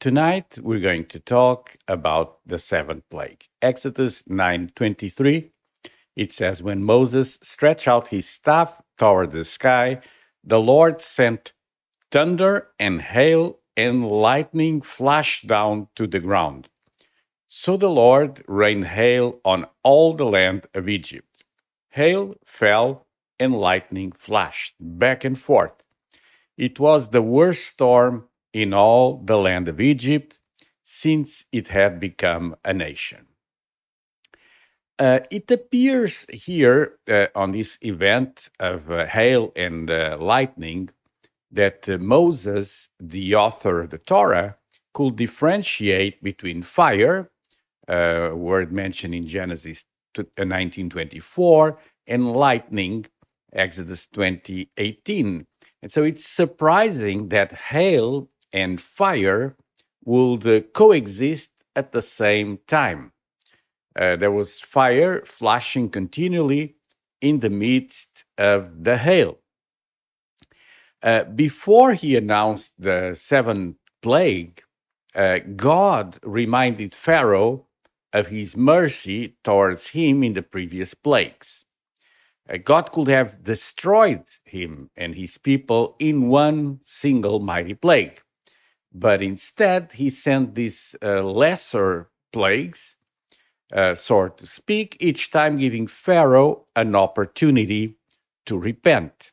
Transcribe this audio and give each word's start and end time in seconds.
Tonight 0.00 0.58
we're 0.62 0.80
going 0.80 1.04
to 1.08 1.20
talk 1.20 1.76
about 1.86 2.38
the 2.46 2.58
seventh 2.58 3.04
plague. 3.10 3.44
Exodus 3.60 4.22
9:23. 4.22 5.50
It 6.16 6.32
says 6.32 6.62
when 6.62 6.82
Moses 6.82 7.38
stretched 7.42 7.86
out 7.86 8.08
his 8.08 8.26
staff 8.26 8.80
toward 8.96 9.30
the 9.30 9.44
sky, 9.44 10.00
the 10.42 10.58
Lord 10.58 11.02
sent 11.02 11.52
thunder 12.10 12.68
and 12.78 13.02
hail 13.02 13.58
and 13.76 14.08
lightning 14.08 14.80
flashed 14.80 15.46
down 15.46 15.88
to 15.96 16.06
the 16.06 16.20
ground. 16.20 16.70
So 17.46 17.76
the 17.76 17.90
Lord 17.90 18.42
rained 18.48 18.86
hail 18.86 19.38
on 19.44 19.66
all 19.82 20.14
the 20.14 20.24
land 20.24 20.66
of 20.72 20.88
Egypt. 20.88 21.44
Hail 21.90 22.36
fell 22.46 23.06
and 23.38 23.52
lightning 23.54 24.12
flashed 24.12 24.76
back 24.80 25.24
and 25.24 25.38
forth. 25.38 25.84
It 26.56 26.80
was 26.80 27.10
the 27.10 27.20
worst 27.20 27.66
storm 27.66 28.29
in 28.52 28.74
all 28.74 29.18
the 29.18 29.36
land 29.36 29.68
of 29.68 29.80
Egypt 29.80 30.38
since 30.82 31.44
it 31.52 31.68
had 31.68 32.00
become 32.00 32.56
a 32.64 32.74
nation. 32.74 33.26
Uh, 34.98 35.20
it 35.30 35.50
appears 35.50 36.26
here 36.30 36.98
uh, 37.08 37.26
on 37.34 37.52
this 37.52 37.78
event 37.80 38.50
of 38.60 38.90
uh, 38.90 39.06
hail 39.06 39.50
and 39.56 39.90
uh, 39.90 40.18
lightning 40.20 40.90
that 41.50 41.88
uh, 41.88 41.96
Moses, 41.96 42.90
the 43.00 43.34
author 43.34 43.80
of 43.80 43.90
the 43.90 43.98
Torah, 43.98 44.56
could 44.92 45.16
differentiate 45.16 46.22
between 46.22 46.60
fire, 46.60 47.30
a 47.88 48.34
word 48.34 48.72
mentioned 48.72 49.14
in 49.14 49.26
Genesis 49.26 49.84
1924, 50.16 51.70
uh, 51.70 51.76
and 52.06 52.32
lightning, 52.32 53.06
Exodus 53.52 54.06
20:18. 54.08 55.46
And 55.82 55.90
so 55.90 56.02
it's 56.02 56.26
surprising 56.26 57.28
that 57.30 57.52
hail 57.52 58.28
and 58.52 58.80
fire 58.80 59.56
would 60.04 60.72
coexist 60.72 61.50
at 61.76 61.92
the 61.92 62.02
same 62.02 62.58
time. 62.66 63.12
Uh, 63.98 64.16
there 64.16 64.30
was 64.30 64.60
fire 64.60 65.22
flashing 65.24 65.88
continually 65.88 66.76
in 67.20 67.40
the 67.40 67.50
midst 67.50 68.24
of 68.38 68.84
the 68.84 68.96
hail. 68.96 69.38
Uh, 71.02 71.24
before 71.24 71.94
he 71.94 72.16
announced 72.16 72.74
the 72.78 73.14
seventh 73.14 73.76
plague, 74.02 74.62
uh, 75.14 75.38
God 75.56 76.18
reminded 76.22 76.94
Pharaoh 76.94 77.66
of 78.12 78.28
his 78.28 78.56
mercy 78.56 79.36
towards 79.42 79.88
him 79.88 80.22
in 80.22 80.34
the 80.34 80.42
previous 80.42 80.94
plagues. 80.94 81.64
Uh, 82.48 82.58
God 82.58 82.92
could 82.92 83.08
have 83.08 83.42
destroyed 83.42 84.24
him 84.44 84.90
and 84.96 85.14
his 85.14 85.38
people 85.38 85.96
in 85.98 86.28
one 86.28 86.80
single 86.82 87.40
mighty 87.40 87.74
plague. 87.74 88.20
But 88.92 89.22
instead, 89.22 89.92
he 89.92 90.10
sent 90.10 90.54
these 90.54 90.96
uh, 91.02 91.22
lesser 91.22 92.08
plagues, 92.32 92.96
uh, 93.72 93.94
so 93.94 94.28
to 94.28 94.46
speak, 94.46 94.96
each 95.00 95.30
time 95.30 95.58
giving 95.58 95.86
Pharaoh 95.86 96.66
an 96.74 96.96
opportunity 96.96 97.94
to 98.46 98.58
repent. 98.58 99.32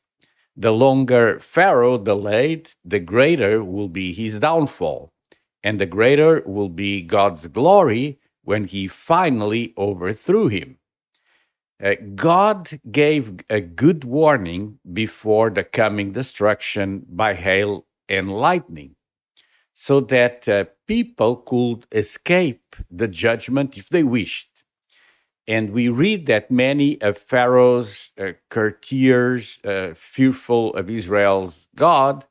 The 0.55 0.71
longer 0.71 1.39
Pharaoh 1.39 1.97
delayed, 1.97 2.71
the 2.83 2.99
greater 2.99 3.63
will 3.63 3.89
be 3.89 4.13
his 4.13 4.39
downfall, 4.39 5.11
and 5.63 5.79
the 5.79 5.85
greater 5.85 6.43
will 6.45 6.69
be 6.69 7.01
God's 7.01 7.47
glory 7.47 8.19
when 8.43 8.65
he 8.65 8.87
finally 8.87 9.73
overthrew 9.77 10.47
him. 10.47 10.77
Uh, 11.83 11.95
God 12.15 12.79
gave 12.91 13.39
a 13.49 13.61
good 13.61 14.03
warning 14.03 14.79
before 14.93 15.49
the 15.51 15.63
coming 15.63 16.11
destruction 16.11 17.05
by 17.07 17.35
hail 17.35 17.85
and 18.09 18.31
lightning 18.31 18.96
so 19.79 19.99
that 19.99 20.49
uh, 20.49 20.65
people 20.87 21.35
could 21.35 21.85
escape 21.91 22.75
the 22.89 23.07
judgment 23.07 23.77
if 23.77 23.89
they 23.89 24.03
wished. 24.03 24.63
And 25.47 25.69
we 25.69 25.87
read 25.87 26.25
that 26.25 26.49
many 26.49 26.99
of 26.99 27.15
Pharaoh's 27.15 28.09
uh, 28.17 28.31
courtiers, 28.49 29.59
uh, 29.63 29.91
fearful 29.93 30.73
of 30.73 30.89
Israel's 30.89 31.67
God, 31.75 32.25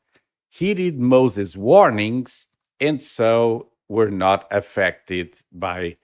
heeded 0.48 0.98
Moses' 0.98 1.56
warnings 1.56 2.48
and 2.80 3.00
so 3.00 3.68
were 3.88 4.10
not 4.10 4.48
affected 4.50 5.36
by 5.52 5.98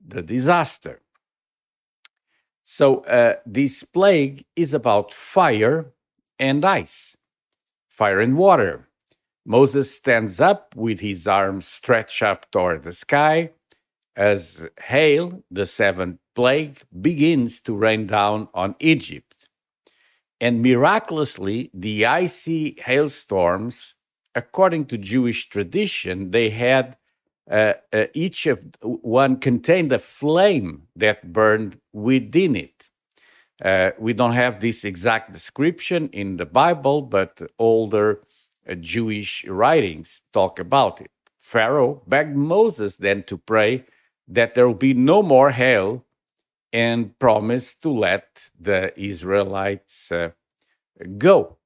the 0.00 0.22
disaster. 0.22 1.00
So, 2.62 3.00
uh, 3.06 3.34
this 3.44 3.82
plague 3.82 4.44
is 4.54 4.72
about 4.72 5.12
fire 5.12 5.86
and 6.38 6.64
ice, 6.64 7.16
fire 7.88 8.20
and 8.20 8.36
water. 8.36 8.86
Moses 9.46 9.94
stands 9.94 10.40
up 10.40 10.74
with 10.74 10.98
his 10.98 11.28
arms 11.28 11.68
stretched 11.68 12.20
up 12.20 12.50
toward 12.50 12.82
the 12.82 12.90
sky 12.90 13.50
as 14.16 14.68
hail, 14.82 15.44
the 15.50 15.66
seventh 15.66 16.18
plague, 16.34 16.78
begins 17.00 17.60
to 17.60 17.74
rain 17.74 18.06
down 18.06 18.48
on 18.54 18.74
Egypt. 18.80 19.48
And 20.40 20.62
miraculously, 20.62 21.70
the 21.72 22.06
icy 22.06 22.76
hailstorms, 22.84 23.94
according 24.34 24.86
to 24.86 24.98
Jewish 24.98 25.48
tradition, 25.48 26.32
they 26.32 26.50
had 26.50 26.96
uh, 27.48 27.74
uh, 27.92 28.06
each 28.14 28.46
of 28.46 28.66
one 28.82 29.36
contained 29.36 29.92
a 29.92 30.00
flame 30.00 30.88
that 30.96 31.32
burned 31.32 31.80
within 31.92 32.56
it. 32.56 32.90
Uh, 33.64 33.92
we 33.98 34.12
don't 34.12 34.32
have 34.32 34.58
this 34.58 34.84
exact 34.84 35.32
description 35.32 36.08
in 36.08 36.36
the 36.36 36.44
Bible, 36.44 37.00
but 37.00 37.40
older 37.58 38.22
Jewish 38.74 39.44
writings 39.46 40.22
talk 40.32 40.58
about 40.58 41.00
it. 41.00 41.10
Pharaoh 41.38 42.02
begged 42.06 42.36
Moses 42.36 42.96
then 42.96 43.22
to 43.24 43.38
pray 43.38 43.84
that 44.26 44.54
there 44.54 44.66
will 44.66 44.74
be 44.74 44.94
no 44.94 45.22
more 45.22 45.50
hail 45.52 46.04
and 46.72 47.16
promised 47.18 47.82
to 47.82 47.90
let 47.90 48.50
the 48.58 48.92
Israelites 49.00 50.10
uh, 50.10 50.30
go. 51.16 51.56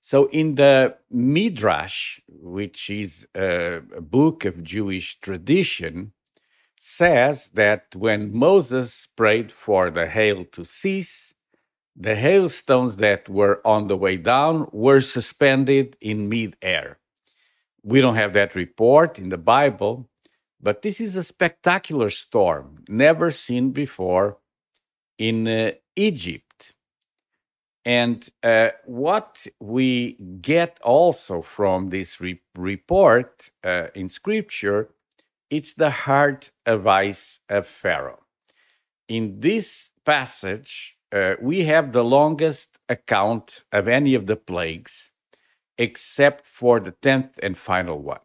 So, 0.00 0.26
in 0.26 0.54
the 0.54 0.96
Midrash, 1.10 2.20
which 2.28 2.88
is 2.88 3.26
a, 3.34 3.82
a 3.96 4.00
book 4.00 4.44
of 4.44 4.62
Jewish 4.62 5.20
tradition, 5.20 6.12
says 6.78 7.50
that 7.50 7.96
when 7.96 8.34
Moses 8.34 9.06
prayed 9.16 9.52
for 9.52 9.90
the 9.90 10.06
hail 10.06 10.44
to 10.52 10.64
cease, 10.64 11.34
the 12.00 12.14
hailstones 12.14 12.98
that 12.98 13.28
were 13.28 13.60
on 13.66 13.88
the 13.88 13.96
way 13.96 14.16
down 14.16 14.68
were 14.72 15.00
suspended 15.00 15.96
in 16.00 16.28
midair. 16.28 16.98
We 17.82 18.00
don't 18.00 18.14
have 18.14 18.32
that 18.34 18.54
report 18.54 19.18
in 19.18 19.30
the 19.30 19.38
Bible, 19.38 20.08
but 20.60 20.82
this 20.82 21.00
is 21.00 21.16
a 21.16 21.24
spectacular 21.24 22.10
storm, 22.10 22.84
never 22.88 23.30
seen 23.32 23.72
before 23.72 24.38
in 25.18 25.48
uh, 25.48 25.72
Egypt. 25.96 26.74
And 27.84 28.28
uh, 28.42 28.70
what 28.84 29.46
we 29.58 30.12
get 30.40 30.78
also 30.84 31.42
from 31.42 31.88
this 31.88 32.20
re- 32.20 32.40
report 32.56 33.50
uh, 33.64 33.88
in 33.94 34.08
scripture, 34.08 34.90
it's 35.50 35.74
the 35.74 35.90
heart 35.90 36.50
of 36.64 36.86
ice 36.86 37.40
of 37.48 37.66
Pharaoh. 37.66 38.22
In 39.08 39.40
this 39.40 39.90
passage, 40.04 40.97
uh, 41.12 41.34
we 41.40 41.64
have 41.64 41.92
the 41.92 42.04
longest 42.04 42.78
account 42.88 43.64
of 43.72 43.88
any 43.88 44.14
of 44.14 44.26
the 44.26 44.36
plagues, 44.36 45.10
except 45.76 46.46
for 46.46 46.80
the 46.80 46.92
10th 46.92 47.38
and 47.42 47.56
final 47.56 47.98
one. 47.98 48.20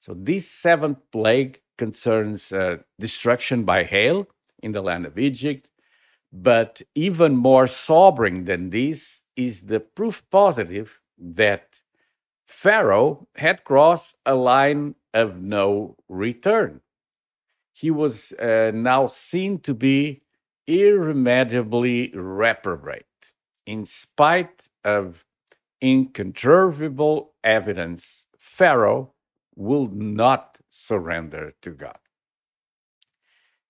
So, 0.00 0.14
this 0.14 0.50
seventh 0.50 0.98
plague 1.10 1.60
concerns 1.78 2.52
uh, 2.52 2.78
destruction 2.98 3.64
by 3.64 3.84
hail 3.84 4.28
in 4.62 4.72
the 4.72 4.82
land 4.82 5.06
of 5.06 5.18
Egypt, 5.18 5.68
but 6.32 6.82
even 6.94 7.36
more 7.36 7.66
sobering 7.66 8.44
than 8.44 8.70
this 8.70 9.22
is 9.36 9.62
the 9.62 9.80
proof 9.80 10.22
positive 10.30 11.00
that 11.18 11.80
Pharaoh 12.44 13.28
had 13.36 13.64
crossed 13.64 14.16
a 14.26 14.34
line 14.34 14.94
of 15.14 15.40
no 15.40 15.96
return. 16.08 16.80
He 17.72 17.90
was 17.90 18.32
uh, 18.32 18.70
now 18.74 19.06
seen 19.06 19.58
to 19.60 19.74
be 19.74 20.22
irremediably 20.66 22.12
reprobate, 22.14 23.34
in 23.66 23.84
spite 23.84 24.68
of 24.84 25.24
incontrovertible 25.82 27.34
evidence. 27.42 28.26
Pharaoh 28.38 29.12
will 29.54 29.88
not 29.88 30.58
surrender 30.68 31.52
to 31.62 31.70
God. 31.70 31.98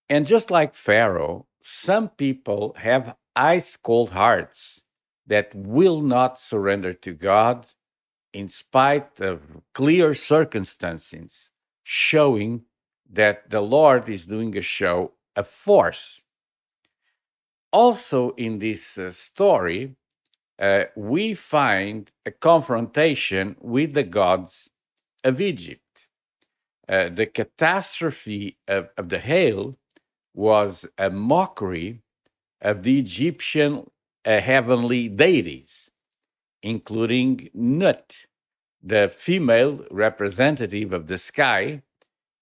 And 0.08 0.26
just 0.26 0.50
like 0.50 0.74
Pharaoh, 0.74 1.46
some 1.60 2.08
people 2.10 2.74
have 2.78 3.16
ice 3.34 3.76
cold 3.76 4.10
hearts 4.10 4.82
that 5.26 5.54
will 5.54 6.00
not 6.00 6.38
surrender 6.38 6.92
to 6.92 7.12
God 7.12 7.66
in 8.32 8.48
spite 8.48 9.20
of 9.20 9.62
clear 9.72 10.14
circumstances 10.14 11.50
showing 11.82 12.62
that 13.10 13.50
the 13.50 13.60
Lord 13.60 14.08
is 14.08 14.26
doing 14.26 14.56
a 14.56 14.62
show 14.62 15.12
of 15.36 15.46
force. 15.46 16.22
Also, 17.72 18.30
in 18.30 18.58
this 18.58 18.98
uh, 18.98 19.10
story, 19.10 19.96
uh, 20.58 20.84
we 20.94 21.34
find 21.34 22.12
a 22.26 22.30
confrontation 22.30 23.56
with 23.60 23.94
the 23.94 24.02
gods 24.02 24.70
of 25.24 25.40
Egypt. 25.40 26.08
Uh, 26.88 27.08
the 27.08 27.26
catastrophe 27.26 28.58
of, 28.68 28.90
of, 28.98 29.08
the 29.08 29.18
hail 29.18 29.74
was 30.34 30.86
a 30.98 31.08
mockery 31.08 32.00
of 32.60 32.82
the 32.82 32.98
Egyptian 32.98 33.90
uh, 34.24 34.40
heavenly 34.40 35.08
deities, 35.08 35.90
including 36.62 37.48
Nut, 37.54 38.26
the 38.82 39.08
female 39.08 39.84
representative 39.90 40.92
of 40.92 41.06
the 41.06 41.18
sky 41.18 41.82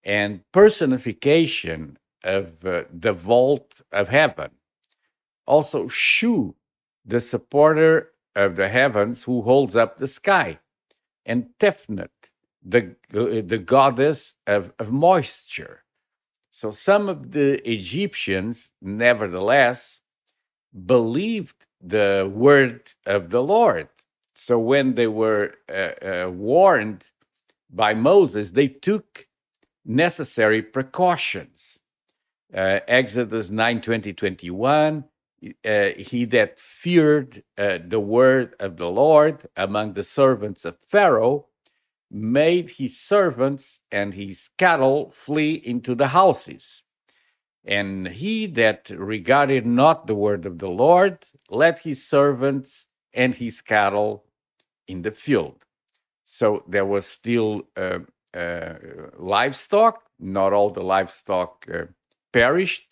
and 0.03 0.41
personification 0.53 1.99
of 2.25 2.65
uh, 2.65 2.85
the 2.93 3.13
vault 3.13 3.83
of 3.93 4.09
heaven. 4.09 4.51
Also, 5.51 5.89
Shu, 5.89 6.55
the 7.05 7.19
supporter 7.19 8.13
of 8.37 8.55
the 8.55 8.69
heavens 8.69 9.25
who 9.25 9.43
holds 9.43 9.75
up 9.75 9.97
the 9.97 10.07
sky, 10.07 10.61
and 11.27 11.49
Tefnut, 11.59 12.11
the, 12.63 12.95
the 13.11 13.59
goddess 13.59 14.37
of, 14.47 14.73
of 14.79 14.93
moisture. 14.93 15.83
So 16.53 16.71
some 16.71 17.09
of 17.09 17.33
the 17.33 17.69
Egyptians, 17.69 18.71
nevertheless, 18.81 20.03
believed 20.87 21.67
the 21.81 22.31
word 22.33 22.93
of 23.05 23.31
the 23.31 23.43
Lord. 23.43 23.89
So 24.35 24.57
when 24.57 24.95
they 24.95 25.09
were 25.09 25.55
uh, 25.69 25.73
uh, 26.01 26.31
warned 26.31 27.11
by 27.69 27.95
Moses, 27.95 28.53
they 28.53 28.69
took 28.69 29.27
necessary 29.85 30.63
precautions. 30.63 31.81
Uh, 32.55 32.79
Exodus 32.87 33.51
9 33.51 33.81
20, 33.81 34.13
21 34.13 35.05
uh, 35.65 35.89
he 35.97 36.25
that 36.27 36.61
feared 36.61 37.43
uh, 37.57 37.79
the 37.87 38.01
word 38.01 38.55
of 38.61 38.77
the 38.77 38.91
Lord 38.91 39.47
among 39.57 39.95
the 39.95 40.03
servants 40.03 40.65
of 40.65 40.79
Pharaoh 40.79 41.47
made 42.11 42.71
his 42.71 42.99
servants 42.99 43.81
and 43.91 44.15
his 44.15 44.51
cattle 44.59 45.11
flee 45.13 45.55
into 45.55 45.95
the 45.95 46.09
houses. 46.09 46.85
And 47.65 48.09
he 48.09 48.47
that 48.47 48.91
regarded 48.91 49.65
not 49.67 50.07
the 50.07 50.15
word 50.15 50.45
of 50.45 50.59
the 50.59 50.71
Lord 50.71 51.25
let 51.49 51.81
his 51.81 52.05
servants 52.05 52.87
and 53.15 53.35
his 53.35 53.61
cattle 53.61 54.25
in 54.89 55.03
the 55.03 55.11
field. 55.13 55.65
So 56.25 56.65
there 56.69 56.87
was 56.87 57.07
still 57.07 57.63
uh, 57.77 58.01
uh 58.35 58.75
livestock, 59.19 60.03
not 60.19 60.53
all 60.53 60.71
the 60.71 60.83
livestock 60.83 61.67
uh, 61.73 61.87
perished, 62.33 62.90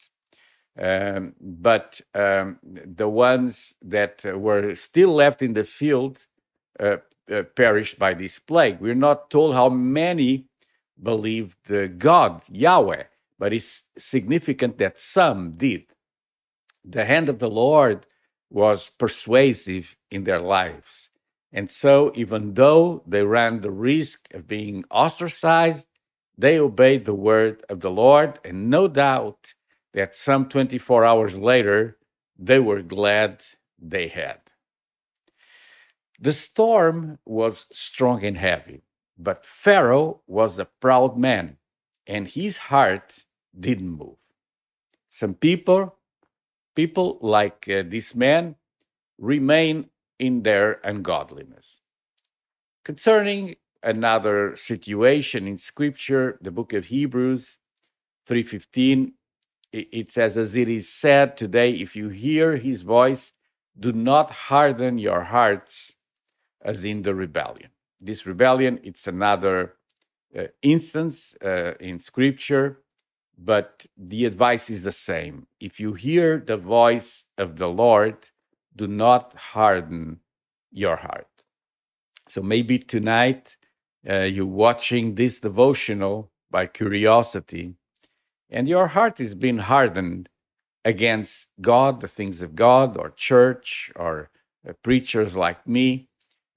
um, 0.78 1.34
but 1.40 2.00
um, 2.14 2.58
the 2.62 3.08
ones 3.08 3.74
that 3.82 4.24
were 4.24 4.74
still 4.74 5.10
left 5.10 5.42
in 5.42 5.54
the 5.54 5.64
field 5.64 6.26
uh, 6.78 6.98
uh, 7.30 7.42
perished 7.42 7.98
by 7.98 8.14
this 8.14 8.38
plague. 8.38 8.80
We're 8.80 8.94
not 8.94 9.30
told 9.30 9.54
how 9.54 9.68
many 9.68 10.46
believed 11.02 11.98
God, 11.98 12.42
Yahweh, 12.50 13.04
but 13.38 13.52
it's 13.52 13.84
significant 13.96 14.78
that 14.78 14.98
some 14.98 15.52
did. 15.52 15.84
The 16.84 17.04
hand 17.04 17.28
of 17.28 17.38
the 17.38 17.50
Lord 17.50 18.06
was 18.50 18.90
persuasive 18.90 19.96
in 20.10 20.24
their 20.24 20.40
lives. 20.40 21.10
And 21.52 21.70
so, 21.70 22.12
even 22.14 22.54
though 22.54 23.02
they 23.06 23.24
ran 23.24 23.60
the 23.60 23.70
risk 23.70 24.32
of 24.34 24.46
being 24.46 24.84
ostracized, 24.90 25.88
they 26.36 26.58
obeyed 26.58 27.04
the 27.04 27.14
word 27.14 27.62
of 27.68 27.80
the 27.80 27.90
Lord, 27.90 28.38
and 28.44 28.70
no 28.70 28.86
doubt 28.86 29.54
that 29.94 30.14
some 30.14 30.48
24 30.48 31.04
hours 31.04 31.36
later, 31.36 31.98
they 32.38 32.58
were 32.58 32.82
glad 32.82 33.42
they 33.78 34.08
had. 34.08 34.40
The 36.20 36.32
storm 36.32 37.18
was 37.24 37.66
strong 37.70 38.24
and 38.24 38.36
heavy, 38.36 38.82
but 39.16 39.46
Pharaoh 39.46 40.22
was 40.26 40.58
a 40.58 40.64
proud 40.64 41.16
man, 41.16 41.58
and 42.06 42.28
his 42.28 42.58
heart 42.58 43.24
didn't 43.58 43.90
move. 43.90 44.18
Some 45.08 45.34
people, 45.34 45.96
people 46.74 47.18
like 47.20 47.68
uh, 47.68 47.82
this 47.86 48.14
man, 48.14 48.56
remain 49.18 49.90
in 50.18 50.42
their 50.42 50.80
ungodliness. 50.84 51.80
Concerning 52.84 53.56
another 53.82 54.56
situation 54.56 55.46
in 55.46 55.56
scripture, 55.56 56.38
the 56.40 56.50
book 56.50 56.72
of 56.72 56.86
Hebrews 56.86 57.58
3:15 58.28 59.12
it 59.72 60.10
says, 60.10 60.36
as 60.36 60.56
it 60.56 60.68
is 60.68 60.88
said 60.88 61.36
today, 61.36 61.72
if 61.72 61.94
you 61.94 62.08
hear 62.08 62.56
his 62.56 62.82
voice, 62.82 63.32
do 63.78 63.92
not 63.92 64.30
harden 64.30 64.98
your 64.98 65.22
hearts 65.24 65.94
as 66.62 66.84
in 66.84 67.02
the 67.02 67.14
rebellion. 67.14 67.70
This 68.00 68.26
rebellion, 68.26 68.80
it's 68.82 69.06
another 69.06 69.74
uh, 70.36 70.44
instance 70.62 71.34
uh, 71.44 71.74
in 71.80 71.98
scripture, 71.98 72.80
but 73.36 73.86
the 73.96 74.24
advice 74.24 74.68
is 74.70 74.82
the 74.82 74.92
same. 74.92 75.46
If 75.60 75.78
you 75.78 75.92
hear 75.92 76.38
the 76.38 76.56
voice 76.56 77.24
of 77.36 77.56
the 77.56 77.68
Lord, 77.68 78.30
do 78.74 78.86
not 78.86 79.34
harden 79.34 80.20
your 80.70 80.96
heart. 80.96 81.44
So 82.28 82.42
maybe 82.42 82.78
tonight 82.78 83.56
uh, 84.08 84.20
you're 84.20 84.46
watching 84.46 85.14
this 85.14 85.40
devotional 85.40 86.30
by 86.50 86.66
curiosity 86.66 87.74
and 88.50 88.68
your 88.68 88.88
heart 88.88 89.20
is 89.20 89.34
being 89.34 89.58
hardened 89.58 90.28
against 90.84 91.48
God, 91.60 92.00
the 92.00 92.08
things 92.08 92.42
of 92.42 92.54
God, 92.54 92.96
or 92.96 93.10
church, 93.10 93.92
or 93.96 94.30
uh, 94.68 94.72
preachers 94.82 95.36
like 95.36 95.66
me, 95.66 96.08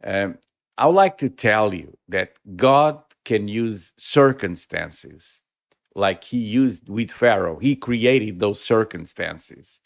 um, 0.03 0.37
I 0.77 0.85
would 0.87 0.95
like 0.95 1.17
to 1.19 1.29
tell 1.29 1.73
you 1.73 1.97
that 2.07 2.37
God 2.55 3.01
can 3.25 3.47
use 3.47 3.93
circumstances 3.97 5.41
like 5.95 6.23
He 6.23 6.37
used 6.37 6.89
with 6.89 7.11
Pharaoh. 7.11 7.59
He 7.59 7.75
created 7.75 8.39
those 8.39 8.63
circumstances. 8.63 9.81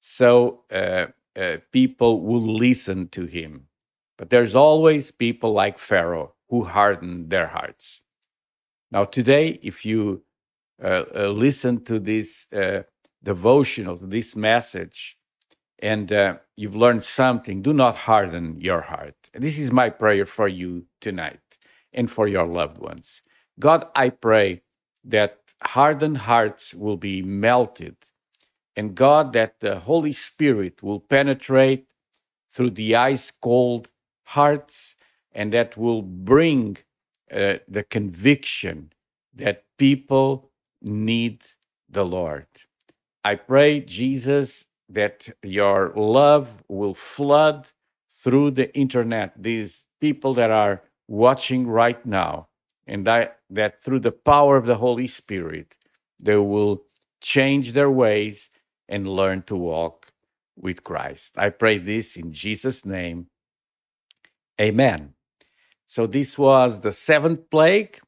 So 0.00 0.62
uh, 0.72 1.06
uh, 1.36 1.58
people 1.72 2.22
will 2.22 2.40
listen 2.40 3.08
to 3.08 3.26
Him. 3.26 3.66
But 4.16 4.30
there's 4.30 4.54
always 4.54 5.10
people 5.10 5.52
like 5.52 5.78
Pharaoh 5.78 6.34
who 6.48 6.64
harden 6.64 7.28
their 7.28 7.48
hearts. 7.48 8.02
Now, 8.90 9.04
today, 9.04 9.58
if 9.62 9.84
you 9.84 10.22
listen 10.80 11.84
to 11.84 11.98
this 11.98 12.46
uh, 12.52 12.82
devotional, 13.22 13.98
to 13.98 14.06
this 14.06 14.36
message, 14.36 15.16
and 15.80 16.10
you've 16.56 16.76
learned 16.76 17.02
something, 17.02 17.62
do 17.62 17.72
not 17.72 17.94
harden 17.96 18.60
your 18.60 18.80
heart. 18.82 19.14
This 19.32 19.58
is 19.58 19.70
my 19.70 19.90
prayer 19.90 20.26
for 20.26 20.48
you 20.48 20.86
tonight 21.00 21.40
and 21.92 22.10
for 22.10 22.26
your 22.26 22.46
loved 22.46 22.78
ones. 22.78 23.22
God, 23.58 23.86
I 23.94 24.10
pray 24.10 24.62
that 25.04 25.38
hardened 25.62 26.18
hearts 26.18 26.74
will 26.74 26.96
be 26.96 27.22
melted, 27.22 27.96
and 28.76 28.94
God, 28.94 29.32
that 29.32 29.60
the 29.60 29.80
Holy 29.80 30.12
Spirit 30.12 30.82
will 30.82 31.00
penetrate 31.00 31.86
through 32.50 32.70
the 32.70 32.94
ice 32.94 33.30
cold 33.30 33.90
hearts, 34.24 34.96
and 35.32 35.52
that 35.52 35.76
will 35.76 36.02
bring 36.02 36.76
uh, 37.32 37.54
the 37.68 37.82
conviction 37.82 38.92
that 39.34 39.64
people 39.78 40.47
need 40.82 41.42
the 41.88 42.04
Lord. 42.04 42.46
I 43.24 43.34
pray, 43.34 43.80
Jesus, 43.80 44.66
that 44.88 45.28
your 45.42 45.92
love 45.94 46.62
will 46.68 46.94
flood 46.94 47.68
through 48.10 48.52
the 48.52 48.74
internet, 48.76 49.32
these 49.36 49.86
people 50.00 50.34
that 50.34 50.50
are 50.50 50.82
watching 51.06 51.66
right 51.66 52.04
now, 52.06 52.48
and 52.86 53.06
that, 53.06 53.40
that 53.50 53.82
through 53.82 54.00
the 54.00 54.12
power 54.12 54.56
of 54.56 54.66
the 54.66 54.76
Holy 54.76 55.06
Spirit, 55.06 55.76
they 56.22 56.36
will 56.36 56.84
change 57.20 57.72
their 57.72 57.90
ways 57.90 58.50
and 58.88 59.08
learn 59.08 59.42
to 59.42 59.56
walk 59.56 60.12
with 60.56 60.82
Christ. 60.82 61.34
I 61.36 61.50
pray 61.50 61.78
this 61.78 62.16
in 62.16 62.32
Jesus' 62.32 62.84
name. 62.84 63.26
Amen. 64.60 65.14
So, 65.86 66.06
this 66.06 66.36
was 66.36 66.80
the 66.80 66.92
seventh 66.92 67.50
plague. 67.50 67.98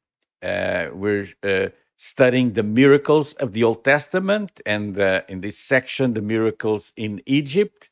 Uh, 0.42 0.88
we're 0.92 1.26
uh, 1.42 1.68
studying 2.02 2.54
the 2.54 2.62
miracles 2.62 3.34
of 3.34 3.52
the 3.52 3.62
Old 3.62 3.84
Testament, 3.84 4.58
and 4.64 4.98
uh, 4.98 5.20
in 5.28 5.42
this 5.42 5.58
section, 5.58 6.14
the 6.14 6.22
miracles 6.22 6.94
in 6.96 7.20
Egypt. 7.26 7.90